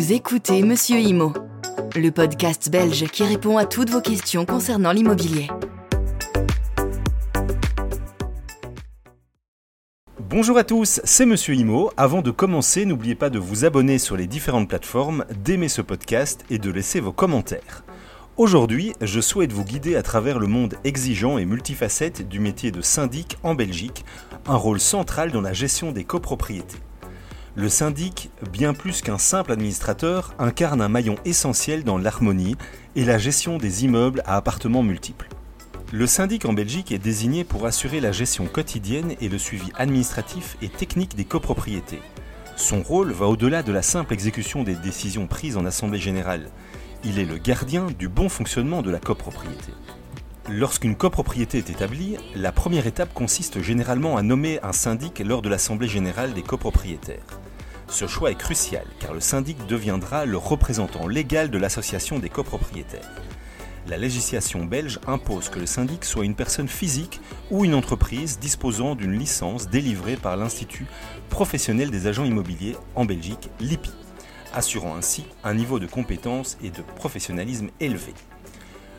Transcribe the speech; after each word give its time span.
Vous 0.00 0.14
écoutez 0.14 0.62
Monsieur 0.62 0.98
Imo, 0.98 1.34
le 1.94 2.08
podcast 2.10 2.70
belge 2.70 3.04
qui 3.08 3.22
répond 3.22 3.58
à 3.58 3.66
toutes 3.66 3.90
vos 3.90 4.00
questions 4.00 4.46
concernant 4.46 4.92
l'immobilier. 4.92 5.48
Bonjour 10.18 10.56
à 10.56 10.64
tous, 10.64 11.02
c'est 11.04 11.26
Monsieur 11.26 11.54
Imo. 11.54 11.90
Avant 11.98 12.22
de 12.22 12.30
commencer, 12.30 12.86
n'oubliez 12.86 13.14
pas 13.14 13.28
de 13.28 13.38
vous 13.38 13.66
abonner 13.66 13.98
sur 13.98 14.16
les 14.16 14.26
différentes 14.26 14.70
plateformes, 14.70 15.26
d'aimer 15.44 15.68
ce 15.68 15.82
podcast 15.82 16.46
et 16.48 16.56
de 16.56 16.70
laisser 16.70 17.00
vos 17.00 17.12
commentaires. 17.12 17.84
Aujourd'hui, 18.38 18.94
je 19.02 19.20
souhaite 19.20 19.52
vous 19.52 19.64
guider 19.64 19.96
à 19.96 20.02
travers 20.02 20.38
le 20.38 20.46
monde 20.46 20.76
exigeant 20.82 21.36
et 21.36 21.44
multifacette 21.44 22.26
du 22.26 22.40
métier 22.40 22.70
de 22.70 22.80
syndic 22.80 23.36
en 23.42 23.54
Belgique, 23.54 24.06
un 24.46 24.56
rôle 24.56 24.80
central 24.80 25.30
dans 25.30 25.42
la 25.42 25.52
gestion 25.52 25.92
des 25.92 26.04
copropriétés. 26.04 26.78
Le 27.60 27.68
syndic, 27.68 28.30
bien 28.54 28.72
plus 28.72 29.02
qu'un 29.02 29.18
simple 29.18 29.52
administrateur, 29.52 30.32
incarne 30.38 30.80
un 30.80 30.88
maillon 30.88 31.16
essentiel 31.26 31.84
dans 31.84 31.98
l'harmonie 31.98 32.56
et 32.96 33.04
la 33.04 33.18
gestion 33.18 33.58
des 33.58 33.84
immeubles 33.84 34.22
à 34.24 34.36
appartements 34.36 34.82
multiples. 34.82 35.28
Le 35.92 36.06
syndic 36.06 36.46
en 36.46 36.54
Belgique 36.54 36.90
est 36.90 36.98
désigné 36.98 37.44
pour 37.44 37.66
assurer 37.66 38.00
la 38.00 38.12
gestion 38.12 38.46
quotidienne 38.46 39.14
et 39.20 39.28
le 39.28 39.36
suivi 39.36 39.70
administratif 39.74 40.56
et 40.62 40.70
technique 40.70 41.16
des 41.16 41.26
copropriétés. 41.26 42.00
Son 42.56 42.80
rôle 42.80 43.12
va 43.12 43.26
au-delà 43.26 43.62
de 43.62 43.72
la 43.72 43.82
simple 43.82 44.14
exécution 44.14 44.62
des 44.62 44.74
décisions 44.74 45.26
prises 45.26 45.58
en 45.58 45.66
Assemblée 45.66 46.00
générale. 46.00 46.48
Il 47.04 47.18
est 47.18 47.26
le 47.26 47.36
gardien 47.36 47.88
du 47.98 48.08
bon 48.08 48.30
fonctionnement 48.30 48.80
de 48.80 48.90
la 48.90 49.00
copropriété. 49.00 49.72
Lorsqu'une 50.48 50.96
copropriété 50.96 51.58
est 51.58 51.68
établie, 51.68 52.16
la 52.34 52.52
première 52.52 52.86
étape 52.86 53.12
consiste 53.12 53.60
généralement 53.60 54.16
à 54.16 54.22
nommer 54.22 54.60
un 54.62 54.72
syndic 54.72 55.18
lors 55.18 55.42
de 55.42 55.50
l'Assemblée 55.50 55.88
générale 55.88 56.32
des 56.32 56.42
copropriétaires. 56.42 57.39
Ce 57.90 58.06
choix 58.06 58.30
est 58.30 58.36
crucial 58.36 58.86
car 59.00 59.12
le 59.12 59.20
syndic 59.20 59.66
deviendra 59.66 60.24
le 60.24 60.36
représentant 60.36 61.08
légal 61.08 61.50
de 61.50 61.58
l'association 61.58 62.20
des 62.20 62.28
copropriétaires. 62.28 63.10
La 63.88 63.96
législation 63.96 64.64
belge 64.64 65.00
impose 65.08 65.48
que 65.48 65.58
le 65.58 65.66
syndic 65.66 66.04
soit 66.04 66.24
une 66.24 66.36
personne 66.36 66.68
physique 66.68 67.20
ou 67.50 67.64
une 67.64 67.74
entreprise 67.74 68.38
disposant 68.38 68.94
d'une 68.94 69.18
licence 69.18 69.68
délivrée 69.68 70.16
par 70.16 70.36
l'Institut 70.36 70.86
professionnel 71.30 71.90
des 71.90 72.06
agents 72.06 72.24
immobiliers 72.24 72.76
en 72.94 73.04
Belgique, 73.04 73.50
l'IPI, 73.58 73.90
assurant 74.54 74.94
ainsi 74.94 75.24
un 75.42 75.54
niveau 75.54 75.80
de 75.80 75.86
compétence 75.86 76.58
et 76.62 76.70
de 76.70 76.82
professionnalisme 76.82 77.70
élevé. 77.80 78.14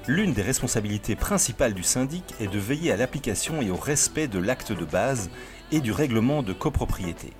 L'une 0.08 0.34
des 0.34 0.42
responsabilités 0.42 1.16
principales 1.16 1.74
du 1.74 1.84
syndic 1.84 2.36
est 2.42 2.52
de 2.52 2.60
veiller 2.60 2.92
à 2.92 2.98
l'application 2.98 3.62
et 3.62 3.70
au 3.70 3.78
respect 3.78 4.28
de 4.28 4.40
l'acte 4.40 4.74
de 4.74 4.84
base 4.84 5.30
et 5.72 5.80
du 5.80 5.94
règlement 5.94 6.44
de 6.44 6.52
copropriété. 6.52 7.32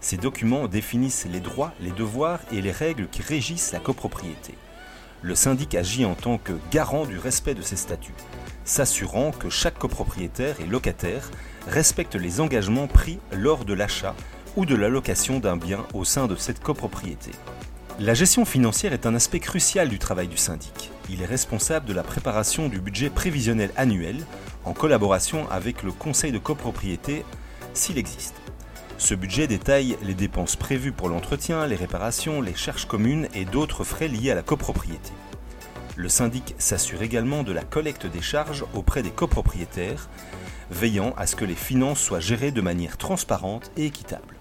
Ces 0.00 0.16
documents 0.16 0.68
définissent 0.68 1.26
les 1.30 1.40
droits, 1.40 1.72
les 1.80 1.90
devoirs 1.90 2.40
et 2.52 2.60
les 2.60 2.70
règles 2.70 3.08
qui 3.08 3.22
régissent 3.22 3.72
la 3.72 3.80
copropriété. 3.80 4.54
Le 5.22 5.34
syndic 5.34 5.74
agit 5.74 6.04
en 6.04 6.14
tant 6.14 6.38
que 6.38 6.52
garant 6.70 7.06
du 7.06 7.18
respect 7.18 7.54
de 7.54 7.62
ces 7.62 7.76
statuts, 7.76 8.14
s'assurant 8.64 9.32
que 9.32 9.50
chaque 9.50 9.78
copropriétaire 9.78 10.60
et 10.60 10.66
locataire 10.66 11.30
respecte 11.66 12.14
les 12.14 12.40
engagements 12.40 12.86
pris 12.86 13.18
lors 13.32 13.64
de 13.64 13.74
l'achat 13.74 14.14
ou 14.56 14.66
de 14.66 14.74
la 14.74 14.88
location 14.88 15.40
d'un 15.40 15.56
bien 15.56 15.84
au 15.94 16.04
sein 16.04 16.26
de 16.26 16.36
cette 16.36 16.60
copropriété. 16.62 17.30
La 17.98 18.14
gestion 18.14 18.44
financière 18.44 18.92
est 18.92 19.06
un 19.06 19.14
aspect 19.14 19.40
crucial 19.40 19.88
du 19.88 19.98
travail 19.98 20.28
du 20.28 20.36
syndic. 20.36 20.90
Il 21.08 21.22
est 21.22 21.26
responsable 21.26 21.86
de 21.86 21.94
la 21.94 22.02
préparation 22.02 22.68
du 22.68 22.78
budget 22.78 23.08
prévisionnel 23.08 23.70
annuel 23.76 24.26
en 24.64 24.74
collaboration 24.74 25.48
avec 25.50 25.82
le 25.82 25.92
conseil 25.92 26.30
de 26.30 26.38
copropriété 26.38 27.24
s'il 27.72 27.96
existe. 27.96 28.34
Ce 28.98 29.14
budget 29.14 29.46
détaille 29.46 29.98
les 30.02 30.14
dépenses 30.14 30.56
prévues 30.56 30.92
pour 30.92 31.08
l'entretien, 31.08 31.66
les 31.66 31.76
réparations, 31.76 32.40
les 32.40 32.54
charges 32.54 32.86
communes 32.86 33.28
et 33.34 33.44
d'autres 33.44 33.84
frais 33.84 34.08
liés 34.08 34.30
à 34.30 34.34
la 34.34 34.42
copropriété. 34.42 35.12
Le 35.96 36.08
syndic 36.08 36.54
s'assure 36.58 37.02
également 37.02 37.42
de 37.42 37.52
la 37.52 37.62
collecte 37.62 38.06
des 38.06 38.22
charges 38.22 38.64
auprès 38.74 39.02
des 39.02 39.10
copropriétaires, 39.10 40.08
veillant 40.70 41.14
à 41.16 41.26
ce 41.26 41.36
que 41.36 41.44
les 41.44 41.54
finances 41.54 42.00
soient 42.00 42.20
gérées 42.20 42.52
de 42.52 42.60
manière 42.62 42.96
transparente 42.96 43.70
et 43.76 43.84
équitable. 43.86 44.36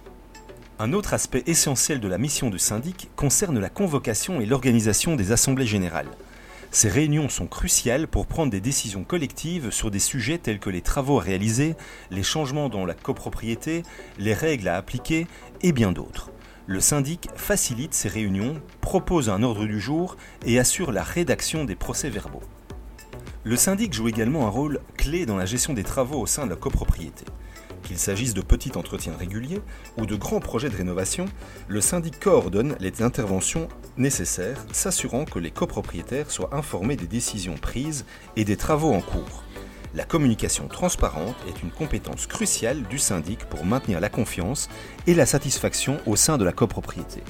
Un 0.80 0.94
autre 0.94 1.14
aspect 1.14 1.44
essentiel 1.48 2.00
de 2.00 2.08
la 2.08 2.18
mission 2.18 2.50
du 2.50 2.60
syndic 2.60 3.10
concerne 3.16 3.60
la 3.60 3.70
convocation 3.70 4.42
et 4.42 4.46
l'organisation 4.46 5.16
des 5.16 5.32
assemblées 5.32 5.68
générales. 5.68 6.10
Ces 6.72 6.90
réunions 6.90 7.30
sont 7.30 7.48
cruciales 7.48 8.08
pour 8.08 8.28
prendre 8.28 8.52
des 8.52 8.60
décisions 8.60 9.04
collectives 9.04 9.72
sur 9.72 9.92
des 9.92 10.00
sujets 10.00 10.38
tels 10.38 10.60
que 10.60 10.70
les 10.70 10.82
travaux 10.82 11.20
à 11.20 11.24
réaliser, 11.24 11.76
les 12.12 12.24
changements 12.24 12.70
dans 12.70 12.86
la 12.86 12.94
copropriété, 12.94 13.84
les 14.18 14.34
règles 14.34 14.68
à 14.68 14.76
appliquer 14.76 15.28
et 15.62 15.72
bien 15.72 15.92
d'autres. 15.92 16.32
Le 16.68 16.80
syndic 16.80 17.30
facilite 17.36 17.94
ces 17.94 18.10
réunions, 18.10 18.62
propose 18.82 19.30
un 19.30 19.44
ordre 19.44 19.66
du 19.66 19.80
jour 19.80 20.18
et 20.46 20.60
assure 20.60 20.92
la 20.92 21.04
rédaction 21.04 21.64
des 21.64 21.76
procès-verbaux. 21.76 22.42
Le 23.44 23.56
syndic 23.56 23.94
joue 23.94 24.08
également 24.08 24.48
un 24.48 24.50
rôle 24.50 24.82
clé 24.98 25.28
dans 25.28 25.38
la 25.38 25.46
gestion 25.46 25.74
des 25.74 25.84
travaux 25.84 26.20
au 26.20 26.26
sein 26.26 26.46
de 26.46 26.50
la 26.50 26.56
copropriété. 26.56 27.26
Qu'il 27.86 28.00
s'agisse 28.00 28.34
de 28.34 28.42
petits 28.42 28.76
entretiens 28.76 29.16
réguliers 29.16 29.62
ou 30.00 30.08
de 30.08 30.16
grands 30.16 30.40
projets 30.40 30.72
de 30.72 30.76
rénovation, 30.76 31.26
le 31.68 31.82
syndic 31.82 32.20
coordonne 32.20 32.76
les 32.80 33.04
interventions 33.04 33.68
nécessaires, 33.96 34.66
s'assurant 34.72 35.24
que 35.24 35.38
les 35.38 35.52
copropriétaires 35.52 36.32
soient 36.32 36.56
informés 36.56 36.96
des 36.96 37.06
décisions 37.06 37.54
prises 37.54 38.06
et 38.36 38.44
des 38.44 38.58
travaux 38.58 38.92
en 38.92 39.02
cours. 39.02 39.44
La 39.94 40.04
communication 40.04 40.68
transparente 40.68 41.36
est 41.48 41.62
une 41.62 41.70
compétence 41.70 42.26
cruciale 42.26 42.82
du 42.90 42.98
syndic 42.98 43.46
pour 43.46 43.66
maintenir 43.66 44.00
la 44.00 44.10
confiance 44.10 44.68
et 45.06 45.14
la 45.14 45.28
satisfaction 45.28 46.00
au 46.08 46.16
sein 46.16 46.40
de 46.40 46.44
la 46.44 46.54
copropriété. 46.54 47.22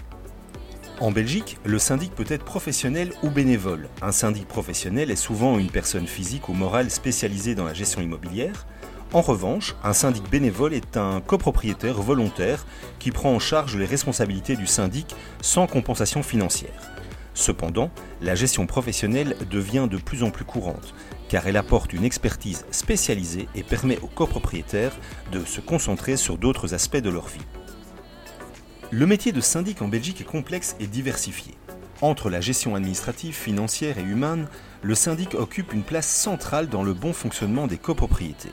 En 1.02 1.12
Belgique, 1.12 1.58
le 1.66 1.78
syndic 1.80 2.16
peut 2.16 2.26
être 2.30 2.46
professionnel 2.46 3.12
ou 3.22 3.30
bénévole. 3.30 3.90
Un 4.02 4.14
syndic 4.14 4.48
professionnel 4.48 5.12
est 5.12 5.18
souvent 5.18 5.60
une 5.60 5.70
personne 5.70 6.08
physique 6.08 6.48
ou 6.48 6.54
morale 6.54 6.90
spécialisée 6.90 7.56
dans 7.56 7.66
la 7.66 7.74
gestion 7.74 8.02
immobilière, 8.02 8.66
en 9.14 9.22
revanche, 9.22 9.76
un 9.84 9.94
syndic 9.94 10.30
bénévole 10.30 10.74
est 10.74 10.98
un 10.98 11.22
copropriétaire 11.22 12.02
volontaire 12.02 12.66
qui 13.00 13.12
prend 13.12 13.34
en 13.34 13.40
charge 13.40 13.78
les 13.78 13.86
responsabilités 13.86 14.56
du 14.56 14.68
syndic 14.68 15.16
sans 15.42 15.68
compensation 15.68 16.22
financière. 16.24 16.92
Cependant, 17.34 17.92
la 18.22 18.34
gestion 18.34 18.66
professionnelle 18.66 19.36
devient 19.50 19.88
de 19.90 19.98
plus 19.98 20.24
en 20.24 20.32
plus 20.32 20.46
courante, 20.46 20.94
car 21.28 21.48
elle 21.48 21.58
apporte 21.58 21.94
une 21.94 22.06
expertise 22.06 22.66
spécialisée 22.72 23.48
et 23.56 23.64
permet 23.64 24.00
aux 24.00 24.08
copropriétaires 24.08 24.98
de 25.32 25.44
se 25.44 25.62
concentrer 25.62 26.18
sur 26.18 26.38
d'autres 26.38 26.74
aspects 26.74 26.98
de 26.98 27.10
leur 27.10 27.28
vie. 27.28 27.46
Le 28.92 29.06
métier 29.06 29.32
de 29.32 29.42
syndic 29.42 29.82
en 29.82 29.88
Belgique 29.88 30.22
est 30.22 30.26
complexe 30.26 30.76
et 30.80 30.88
diversifié. 30.88 31.56
Entre 32.02 32.30
la 32.30 32.42
gestion 32.42 32.76
administrative, 32.76 33.34
financière 33.34 33.98
et 33.98 34.04
humaine, 34.04 34.48
le 34.82 34.96
syndic 34.96 35.34
occupe 35.36 35.74
une 35.74 35.84
place 35.84 36.08
centrale 36.08 36.68
dans 36.68 36.84
le 36.84 36.94
bon 36.94 37.14
fonctionnement 37.14 37.68
des 37.68 37.78
copropriétés. 37.78 38.52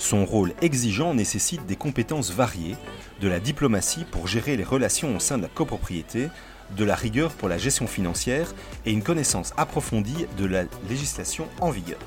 Son 0.00 0.24
rôle 0.24 0.54
exigeant 0.62 1.12
nécessite 1.12 1.66
des 1.66 1.76
compétences 1.76 2.32
variées, 2.32 2.76
de 3.20 3.28
la 3.28 3.38
diplomatie 3.38 4.06
pour 4.10 4.26
gérer 4.26 4.56
les 4.56 4.64
relations 4.64 5.14
au 5.14 5.20
sein 5.20 5.36
de 5.36 5.42
la 5.42 5.48
copropriété, 5.48 6.30
de 6.74 6.84
la 6.84 6.94
rigueur 6.94 7.32
pour 7.32 7.50
la 7.50 7.58
gestion 7.58 7.86
financière 7.86 8.54
et 8.86 8.92
une 8.92 9.02
connaissance 9.02 9.52
approfondie 9.58 10.24
de 10.38 10.46
la 10.46 10.62
législation 10.88 11.46
en 11.60 11.68
vigueur. 11.68 11.98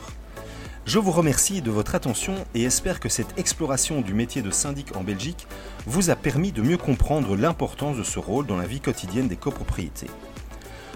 Je 0.88 0.98
vous 0.98 1.12
remercie 1.12 1.62
de 1.62 1.70
votre 1.70 1.94
attention 1.94 2.34
et 2.56 2.64
espère 2.64 3.00
que 3.00 3.10
cette 3.10 3.38
exploration 3.38 4.02
du 4.02 4.16
métier 4.16 4.42
de 4.42 4.50
syndic 4.50 4.96
en 4.98 5.04
Belgique 5.04 5.48
vous 5.86 6.10
a 6.10 6.16
permis 6.16 6.52
de 6.52 6.64
mieux 6.64 6.78
comprendre 6.78 7.38
l'importance 7.38 7.96
de 7.96 8.04
ce 8.04 8.18
rôle 8.18 8.48
dans 8.48 8.58
la 8.58 8.66
vie 8.66 8.82
quotidienne 8.82 9.28
des 9.28 9.38
copropriétés. 9.38 10.10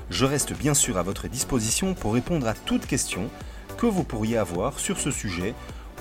Je 0.09 0.25
reste 0.25 0.57
bien 0.57 0.73
sûr 0.73 0.97
à 0.97 1.03
votre 1.03 1.27
disposition 1.27 1.93
pour 1.93 2.15
répondre 2.15 2.47
à 2.47 2.55
toutes 2.55 2.87
questions 2.87 3.29
que 3.77 3.85
vous 3.85 4.03
pourriez 4.03 4.37
avoir 4.37 4.79
sur 4.79 4.99
ce 4.99 5.11
sujet 5.11 5.53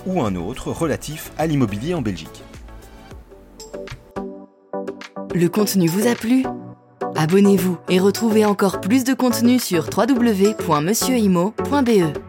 ou 0.07 0.23
un 0.23 0.37
autre 0.37 0.71
relatif 0.71 1.33
à 1.37 1.47
l'immobilier 1.47 1.95
en 1.95 2.03
Belgique. 2.03 2.45
Le 5.35 5.49
contenu 5.49 5.89
vous 5.89 6.07
a 6.07 6.15
plu? 6.15 6.45
Abonnez-vous 7.15 7.79
et 7.89 7.99
retrouvez 7.99 8.45
encore 8.45 8.81
plus 8.81 9.05
de 9.05 9.13
contenu 9.13 9.59
sur 9.59 9.89
www.monsieurimo.be. 9.97 12.26